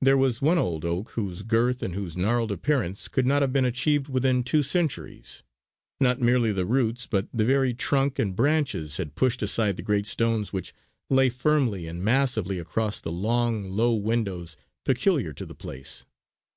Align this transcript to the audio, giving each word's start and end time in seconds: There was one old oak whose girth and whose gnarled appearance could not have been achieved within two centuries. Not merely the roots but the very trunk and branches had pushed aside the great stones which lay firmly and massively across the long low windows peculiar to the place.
There 0.00 0.16
was 0.16 0.40
one 0.40 0.58
old 0.58 0.84
oak 0.84 1.10
whose 1.18 1.42
girth 1.42 1.82
and 1.82 1.92
whose 1.92 2.16
gnarled 2.16 2.52
appearance 2.52 3.08
could 3.08 3.26
not 3.26 3.42
have 3.42 3.52
been 3.52 3.64
achieved 3.64 4.06
within 4.08 4.44
two 4.44 4.62
centuries. 4.62 5.42
Not 6.00 6.20
merely 6.20 6.52
the 6.52 6.64
roots 6.64 7.08
but 7.08 7.26
the 7.34 7.44
very 7.44 7.74
trunk 7.74 8.20
and 8.20 8.36
branches 8.36 8.98
had 8.98 9.16
pushed 9.16 9.42
aside 9.42 9.76
the 9.76 9.82
great 9.82 10.06
stones 10.06 10.52
which 10.52 10.72
lay 11.10 11.30
firmly 11.30 11.88
and 11.88 12.00
massively 12.00 12.60
across 12.60 13.00
the 13.00 13.10
long 13.10 13.68
low 13.68 13.92
windows 13.96 14.56
peculiar 14.84 15.32
to 15.32 15.44
the 15.44 15.52
place. 15.56 16.04